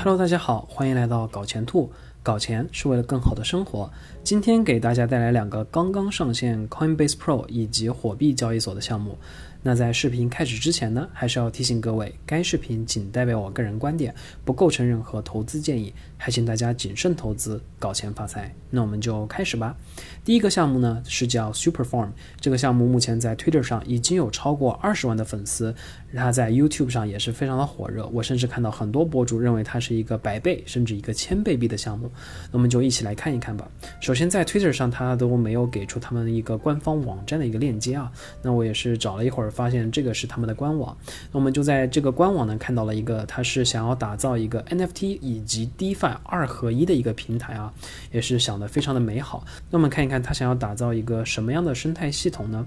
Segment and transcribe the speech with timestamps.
[0.00, 1.92] Hello，大家好，欢迎来到搞钱兔。
[2.28, 3.90] 搞钱是为了更好的生活。
[4.22, 9.16] 今天给大家带来两个刚刚上线 Coinbase Pro 以及火币交易所的项目。
[9.60, 14.14] 那在视频开始之前呢，还是要提醒各位，该视频仅代表我个人观点，
[14.44, 18.54] 不构成任何投资建议，还请大家谨慎投资，搞钱发财。
[18.70, 19.74] 那我们就开始吧。
[20.24, 25.74] 第一个项目呢是叫 Superform，这个项目目前在 Twitter 上已经有超过二十万的粉丝，
[26.14, 28.06] 它在 YouTube 上也是非常的火热。
[28.12, 32.08] 我甚至看到很多博主认为它是一个百倍甚至一个千倍币的项目。
[32.52, 33.68] 那我们就一起来看一看吧。
[34.00, 38.10] 首先在 Twitter 上，它都没有给出他们一个官方网站的一个链接啊。
[38.40, 39.48] 那我也是找了一会儿。
[39.58, 40.96] 发现这个是他们的官网，
[41.32, 47.72] 那我们就在这个官网呢看到了一个，他是想要打造一个 NFT 以及 DeFi 二合一的一个平台啊，
[48.12, 49.42] 也是想的非常的美好。
[49.70, 52.64] 那我们看一看他想要打造一个什么样的生态系统呢？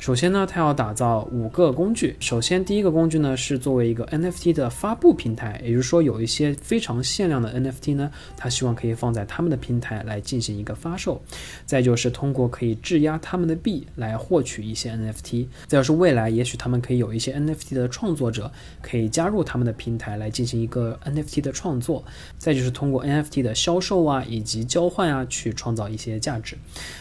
[0.00, 2.14] 首先呢，他要打造五个工具。
[2.20, 11.18] 首先第一个工具呢是作为一个 NFT 的发布平台，也就是说有一些非常限量的 NFT 呢，他希望可以可以放在他们的平台来进行一个发售。
[11.64, 15.46] 再就是通过可以质押他们的币来获取一些 NFT。
[15.66, 16.28] 再就是未来。
[16.28, 18.50] 也许他们可以有一些 NFT 的创作者
[18.82, 22.04] 可以加入他们的平台来进行一个 NFT 的创作，
[22.36, 26.56] 再就是通过 NFT 的销售啊以及交换啊去创造一些价值。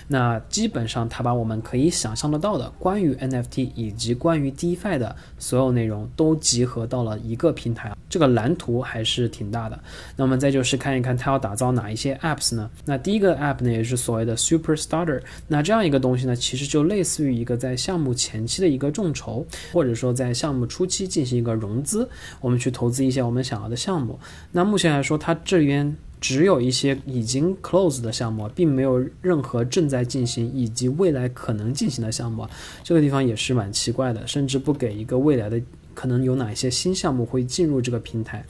[0.07, 9.79] 那基本上他把我们可以想象得到的关于 NFT 以及关于 DeFi 的所有内容都集合到了一个平台，这个蓝图还是挺大的。
[10.15, 12.69] 那我们再就是看一看他要打造哪一些 Apps 呢？
[12.85, 19.13] 那第一个 App 呢也是所谓的 Super Starter，那这样一个东西呢，其实就类似于一个在项目前期的一个众。
[19.13, 22.09] 筹，或者说在项目初期进行一个融资，
[22.41, 24.19] 我们去投资一些我们想要的项目。
[24.51, 32.47] 那目前来说，它这边只有一些已经 close 的项目，并没有任何正在进行以及未来可能进行的项目。
[32.83, 35.61] 这个地方也是蛮奇怪的，甚至不给一个未来的
[35.93, 38.43] 可能有哪一些新项目会进入这个平台。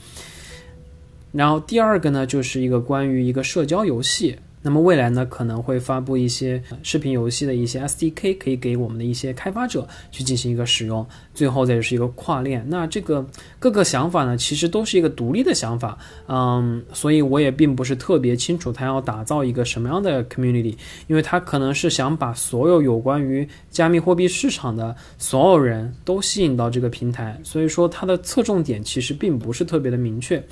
[1.34, 4.38] 然后第二个呢，就是一个关于一个社交游戏。
[4.66, 11.06] 那么未来呢，可能会发布一些视频游戏的一些 SDK，可以给我们的一些开发者去进行一个使用。
[11.34, 12.64] 最后再就是一个跨链。
[12.66, 13.26] 那这个
[13.58, 15.98] 各个想法呢，其实都是一个独立的想法，
[16.28, 20.74] 嗯，所以我也并不是特别清楚他要打造一个什么样的 community，
[21.08, 30.42] 因为他可能是想把所有有关于加密货币市场的所有人都吸引到这个平台，所以说它的侧重点其实并不是特别的明确。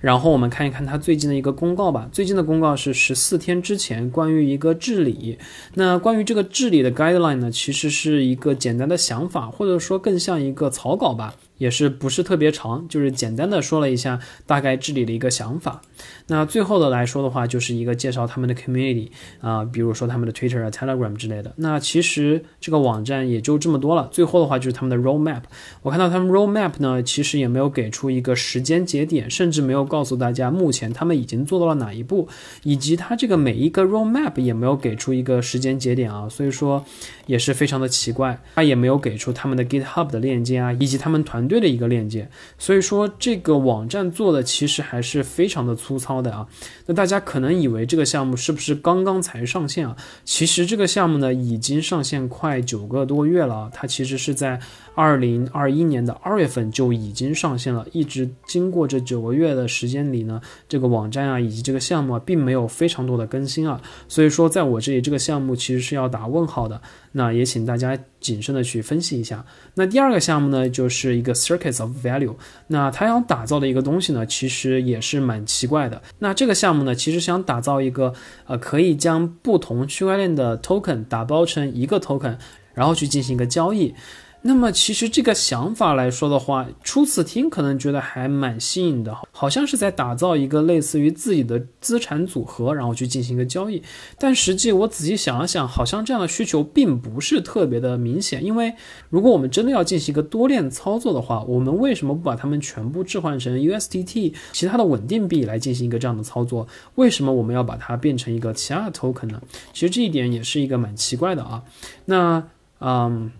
[0.00, 3.59] 然后我们看一看他最近的一个公告吧，最近的公告是十四天。
[3.60, 5.38] 之前关于一个治理，
[5.74, 11.34] 那关于这个治理的 guideline 呢，其实是一个简单的想法，或者说更像一个草稿吧。
[11.58, 15.82] 也是不是特别长，就是简单的说了一下大概治理的一个想法。
[16.28, 19.10] 那最后的来说的话，就是一个介绍他们的 community
[19.42, 21.52] 啊，比如说他们的 Twitter 啊、Telegram 之类的。
[21.56, 24.08] 那其实这个网站也就这么多了。
[24.10, 25.42] 最后的话就是他们的 roadmap。
[25.82, 32.26] 我看到他们 roadmap 呢，其实也没有给出一个时间节点，甚至没有告诉大家目前他们已经做到了哪一步，
[32.62, 36.82] 以及他这个每每一个 roadmap 也没有给出一个时间节点啊，所以说
[37.26, 38.40] 也是非常的奇怪。
[38.54, 41.50] 他也没有给出他们的 GitHub 的链接啊，以及他们团。
[41.50, 42.28] 队的一个链接，
[42.58, 46.46] 所以说这个网站做的其实还是非常的粗糙的啊。
[46.86, 49.96] 那大家可能以为这个项目是不是刚刚才上线啊？
[50.24, 54.60] 其实这个项目呢已经上线快九个多月了，它其实是在。
[54.96, 66.78] 二零二一年的二月份就已经上线了，一直经过这九个月的时间里呢，这个网站啊以及这个项目啊并没有非常多的更更新啊，所以说在我这里这个项目其实是要打问号的。
[67.12, 69.44] 那也请大家谨慎的去分析一下。
[69.74, 72.36] 那第二个项目呢，就是一个 Circuits of Value，
[72.68, 76.00] 那它要打造的一个东西呢，其实也是蛮奇怪的。
[76.20, 78.12] 那这个项目呢，其实想打造一个
[78.46, 82.36] 呃可以将不同区块链的 token 打包成一个 token，
[82.74, 83.94] 然后去进行一个交易。
[84.42, 93.82] 那么其实这个想法来说的话，初次听可能觉得还蛮新颖的，好像是在打造一个类似于自己的资产组合，然后去进行一个交易。
[94.18, 98.42] 但实际我仔细想了想，好像这样的需求并不是特别的明显。
[98.42, 98.72] 因为
[99.10, 106.66] 如果我们真的要进行一个多链操作的话，我们为什么不把它们全部置换成 USDT 其他的稳定币来进行一个这样的操作？
[106.94, 109.42] 为什么我们要把它变成一个其他的 token 呢？
[109.74, 111.62] 其实这一点也是一个蛮奇怪的啊。
[112.06, 112.42] 那
[112.78, 113.30] 嗯。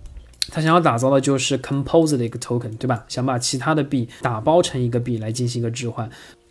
[0.48, 3.04] 他想要打造的就是 Compose 的一个 token，对吧？
[3.08, 6.10] 想把其他的币打包成一个币来进行一个置换。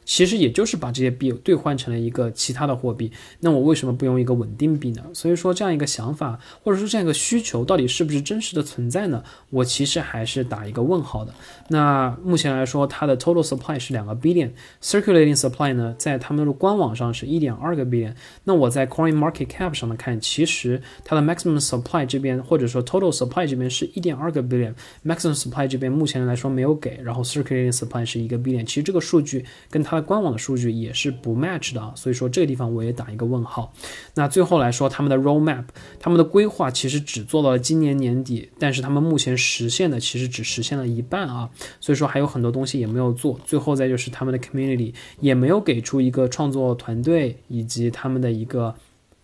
[0.09, 3.11] 其实也就是把这些币兑换成了一个其他的货币，
[3.41, 5.03] 那我为什么不用一个稳定币呢？
[5.13, 9.23] 所以说这样一个想法或者说这样一个需求到底是不是真实的存在呢？
[9.51, 11.31] 我其实还是打一个问号的。
[11.67, 18.15] 那目前来说，它的 total supply 是两个 billion，circulating supply 呢，在他们的官网上是一点二个 billion。
[18.45, 28.03] 那我在 Coin Market Cap 上面看，其实它的 maximum supply 这边或者说 total supply 这边是一点二个 billion，maximum supply 这边目前来说没有给，然后 circulating supply
[28.03, 28.65] 是一个 billion。
[28.65, 33.73] 其实这个数据跟它官网的数据也是不 match 的啊，所以说这个地方我也打一个问号。
[34.15, 35.65] 那最后来说，他们的 roadmap，
[35.99, 41.49] 他们的规划其实只做到了今年年底，但是他们目前实现的其实只实现了一半啊，
[41.79, 43.39] 所以说还有很多东西也没有做。
[43.45, 48.75] 最后再就是他们的 community 也没有给出一个创作团队以及他们的一个。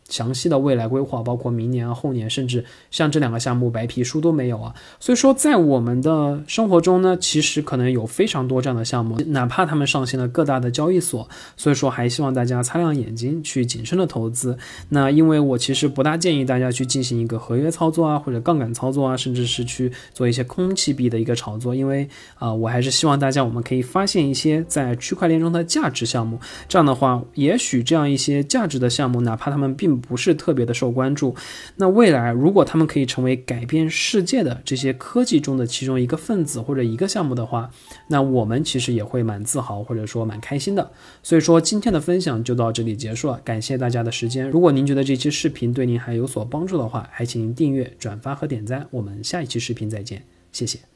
[0.10, 4.74] 详细的未来规划，包括明年、后年，甚至像这两个项目白皮书都没有啊。
[5.00, 11.28] 所以说，在我们的生活中呢，其实可能有非常多这样的项目，哪怕他们上线了各大的交易所。
[11.58, 14.58] 所以说，还希望大家擦亮眼睛去谨慎的投资。
[14.90, 21.74] 那因为我其实不大建议大家去进行一个合约操作啊，或者杠杆操作啊，甚至是去做一些空气币的一个炒作。
[21.74, 22.08] 因为
[22.38, 26.40] 啊，我还是希望大家我们可以发现一些在区块链中的价值项目。
[26.68, 31.36] 这样的话，也许这样一些价值的项目，哪怕他们并不是特别的受关注，
[31.76, 37.70] 那未来如果他们可以成为改变世界的这些科技中的其中一个分子或者一个项目的话，
[38.08, 40.92] 那我们其实也会蛮自豪或者说蛮开心的。
[41.24, 44.50] 所以说今天的分享就到这里结束了，感谢大家的时间。
[44.50, 48.88] 如果您觉得这期视频对您还有所帮助的话，还请您订阅、转发和点赞。
[48.92, 50.95] 我们下一期视频再见，谢谢。